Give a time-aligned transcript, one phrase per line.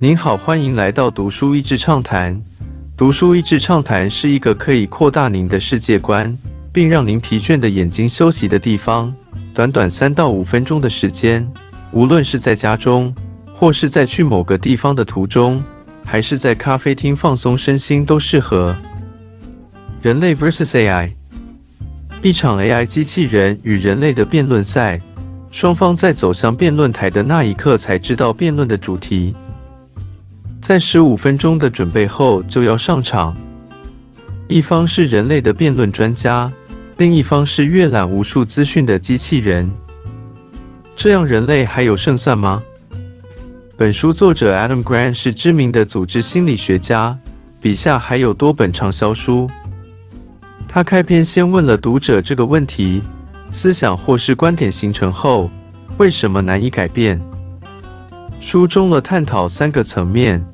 [0.00, 2.40] 您好，欢迎来到读书益智畅谈。
[2.96, 6.38] 读书益智畅谈是一个可以扩大您的世界观，
[6.72, 9.12] 并让您疲倦的眼睛休息的地方。
[9.52, 11.44] 短短三到五分钟的时间，
[11.90, 13.12] 无论是在家中，
[13.52, 15.60] 或是在去某个地方的途中，
[16.04, 18.76] 还是在咖啡厅放松身心，都适合。
[20.00, 21.10] 人类 vs AI，
[22.22, 25.00] 一场 AI 机器人与人类的辩论赛。
[25.50, 29.34] 双方在走向辩论台的那一刻才知道辩论的主题。
[30.68, 33.34] 在十五分钟的准备后就要上场。
[34.48, 36.52] 一方是人类的辩论专家，
[36.98, 39.70] 另一方是阅览无数资讯的机器人。
[40.94, 42.62] 这样人类还有胜算吗？
[43.78, 47.18] 本书作者 Adam Grant 是知名的组织心理学家，
[47.62, 49.48] 笔下还有多本畅销书。
[50.68, 53.02] 他开篇先问了读者这个问题。
[53.50, 55.50] 思想或是观点形成后，
[55.96, 57.18] 为什么难以改变？
[58.38, 60.44] 书中了探讨三个层面：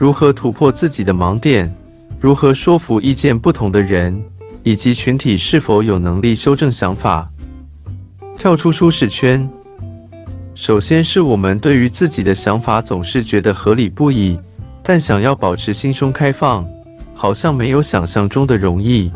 [0.00, 1.70] 如何突破自己的盲点，
[2.18, 4.18] 如何说服意见不同的人，
[4.62, 7.28] 以及群体是否有能力修正想法，
[8.34, 9.46] 跳出舒适圈。
[10.54, 14.38] 首先是我们对于自己的想法总是觉得合理不已，
[14.82, 16.66] 但想要保持心胸开放，
[17.14, 19.12] 好像没有想象中的容易。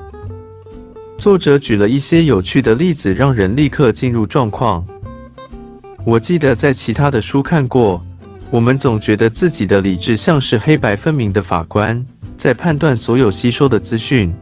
[1.17, 4.85] 作者举了一些有趣的例子，让人立刻进入状况。
[6.05, 8.05] 我记得在其他的书看过，
[8.55, 12.07] 我们总觉得自己的理智像是黑白分明的法官，
[12.39, 14.33] 在判断所有吸收的资讯。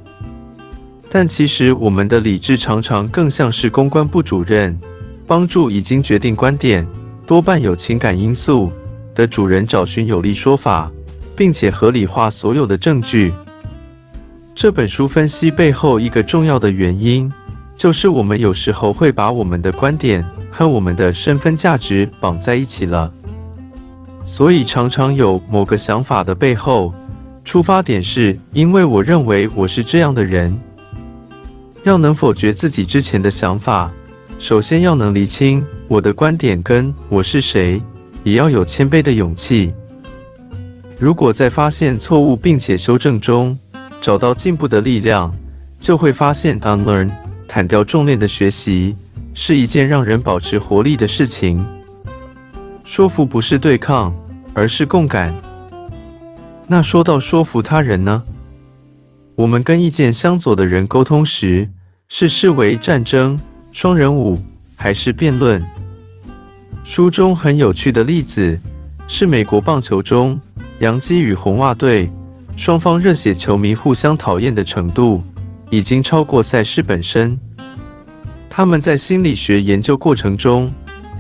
[1.08, 4.78] 但其实我们的理智常常更像是公关部主任，
[5.27, 6.86] 帮助已经决定观点、
[7.27, 8.70] 多半有情感因素
[9.14, 10.92] 的主人找寻有力说法，
[11.34, 13.33] 并且合理化所有的证据。
[14.55, 17.33] 这本书分析背后一个重要的原因，
[17.74, 23.10] 就是我们有时候会把我们的观点和我们的身份价值绑在一起了。
[24.24, 26.94] 所以常常有某个想法的背后，
[27.44, 30.58] 出发点是因为我认为我是这样的人。
[31.84, 33.90] 要能否决自己之前的想法，
[34.38, 37.82] 首先要能厘清我的观点跟我是谁，
[38.22, 39.72] 也要有谦卑的勇气。
[40.98, 43.58] 如果在发现错误并且修正中，
[44.00, 45.34] 找到进步的力量，
[45.80, 47.11] 就会发现 unlearn
[47.48, 48.94] 砍掉重练的学习
[49.34, 51.66] 是一件让人保持活力的事情。
[52.92, 54.14] 说服不是对抗，
[54.53, 55.35] 而是共感。
[56.67, 58.23] 那说到说服他人呢？
[59.35, 61.67] 我们跟意见相左的人沟通时，
[62.11, 63.41] 是视为战争、
[63.73, 64.39] 双人舞，
[64.77, 65.64] 还是辩论？
[66.85, 68.61] 书中很有趣的例子
[69.09, 70.39] 是美国棒球中
[70.80, 72.11] 洋基与红袜队。
[72.59, 75.23] 双方热血球迷互相讨厌的程度，
[75.70, 77.41] 已经超过赛事本身。
[78.51, 80.70] 他们在心理学研究过程中，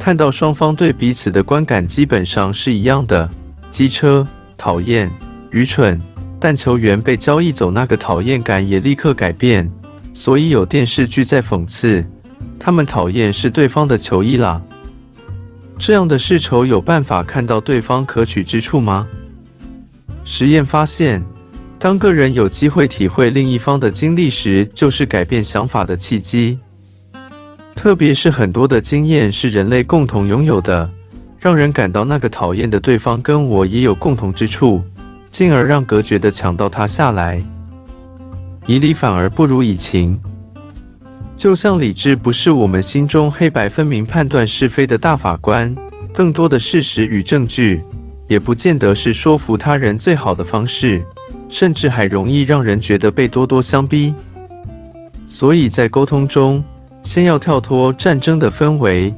[0.04, 3.30] 看到双方对彼此的观感基本上是一样的：
[3.70, 4.26] 机车、
[4.56, 5.08] 讨厌、
[5.52, 6.02] 愚蠢。
[6.40, 9.70] 但球员被交易走，那个讨厌感也立刻改变。
[10.12, 12.04] 所以有电视剧在讽刺，
[12.58, 14.60] 他们讨厌是对方的球衣啦。
[15.78, 19.06] 这样的世仇有办法看到对方可取之处吗？
[20.24, 21.22] 实验发现，
[21.78, 26.58] 当个人有机会体会另一方的经历时，就是改变想法的契机。
[27.82, 30.88] 特别是很多的经验是人类共同拥有的，
[31.40, 34.80] 让人感到那个讨厌的对方跟我也有共同之处，
[35.32, 37.44] 进而让隔绝的强盗塌下来。
[38.66, 40.16] 以理反而不如以情，
[41.34, 45.74] 就像理智不是我们心中黑白分明判断是非的大法官，
[46.14, 47.82] 更多的事实与证据。
[48.28, 51.04] 也不见得是说服他人最好的方式，
[51.48, 54.14] 甚至还容易让人觉得被咄咄相逼。
[55.26, 56.62] 所以在沟通中，
[57.02, 59.12] 先要跳脱战争的氛围，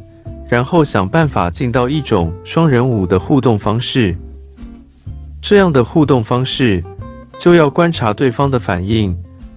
[0.49, 4.17] 然后想办法进到一种双人舞的互动方式。
[5.41, 6.83] 这样的互动方式，
[7.39, 9.17] 就要观察对方的反应，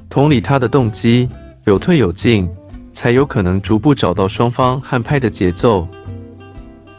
[0.09, 1.29] 同理他的动机，
[1.66, 2.49] 有退有进，
[2.93, 5.87] 才有可能逐步找到双方和拍的节奏。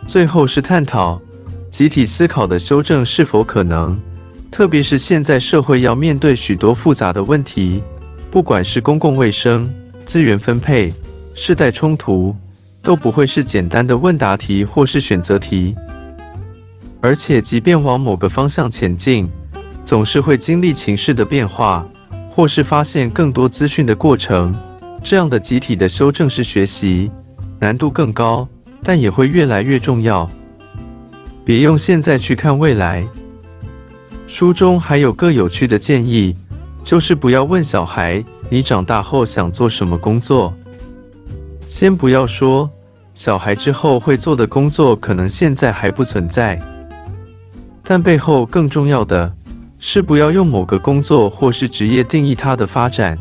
[0.07, 1.21] 最后是探讨。
[1.71, 4.01] 集体思考的修正是否可能？
[4.51, 7.83] 特别是现在社会要面对许多复杂的问题，
[8.31, 9.71] 不管是公共卫生、
[10.07, 10.91] 资源分配、
[11.41, 12.35] 世代冲突，
[12.83, 15.73] 都不会是简单的问答题或是选择题。
[17.01, 19.31] 而且，即便往某个方向前进，
[19.85, 21.87] 总是会经历情势的变化，
[22.35, 24.53] 或是发现更多资讯的过程。
[25.01, 27.09] 这样的集体的修正式学习，
[27.61, 28.47] 难度更高，
[28.83, 30.29] 但也会越来越重要。
[31.45, 33.07] 别用现在去看未来。
[34.27, 36.35] 书中还有个有趣的建议，
[36.83, 40.53] 就是不要问小孩你长大后想做什么工作。
[41.69, 42.69] 先不要说
[43.13, 46.59] 小孩之后会做的工作可能现在还不存在，
[47.85, 49.33] 但背后更重要的
[49.79, 53.19] 是，不要用某个工作或是职业定义它的发展。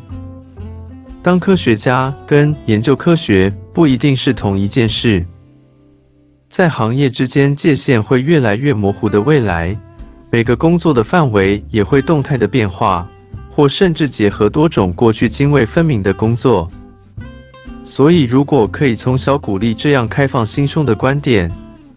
[1.21, 5.25] 当科学家跟研究科学不一定是同一件事，
[6.49, 9.77] 在行业之间界限会越来越模糊的未来，
[10.31, 13.07] 每个工作的范围也会动态的变化，
[13.53, 16.71] 或甚至结合多种过去泾渭分明的工作。
[17.87, 21.49] 所以，如果可以从小鼓励这样开放心胸的观点，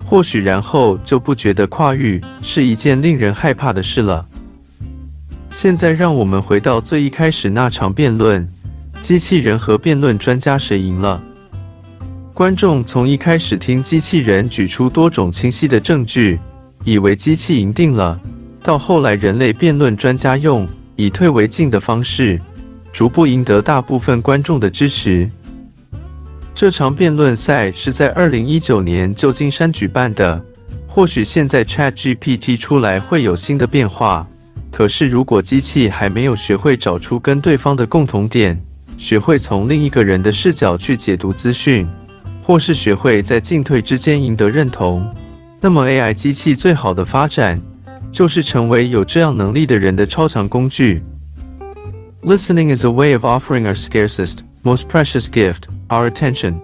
[0.06, 4.24] 或许然后就不觉得跨域是一件令人害怕的事了。
[5.50, 8.48] 现在，让我们回到最一开始那场辩论：
[9.02, 11.20] 机器人和辩论专家谁赢了？
[12.32, 16.38] 观众从一开始听机器人举出多种清晰的证据，
[16.84, 18.18] 以为机器赢定了，
[18.62, 22.40] 到后来人类辩论专家用以退为进的方式，
[22.92, 25.28] 逐步赢得大部分观众的支持。
[26.54, 30.44] 这场辩论赛是在二零一九年旧金山举办的。
[30.86, 34.26] 或许现在 Chat GPT 出来会有新的变化，
[34.72, 38.60] 可是如果机器还没有学会找出跟对方的共同点，
[38.98, 41.88] 学会从另一个人的视角去解读资讯，
[42.42, 45.08] 或是学会在进退之间赢得认同，
[45.60, 47.62] 那么 AI 机器最好的发展
[48.10, 51.02] 就是成为有这样能力的人的超强工具。
[52.22, 55.68] Listening is a way of offering our scarcest, most precious gift.
[55.90, 56.54] Our attention.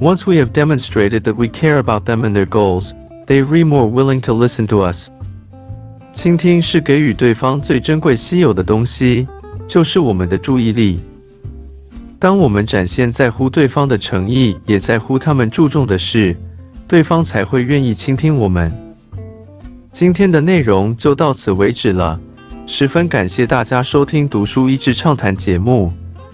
[0.00, 2.92] Once we have demonstrated that we care about them and their goals,
[3.26, 5.08] they re more willing to listen to us.
[6.12, 9.26] 倾听是给予对方最珍贵稀有的东西，
[9.66, 11.00] 就是我们的注意力。
[12.18, 16.36] 当我们展现在乎对方的诚意，也在乎他们注重的事，
[16.86, 18.72] 对方才会愿意倾听我们。
[19.90, 22.20] 今天的内容就到此为止了，
[22.66, 25.92] 十分感谢大家收听《读书益智畅谈》节目。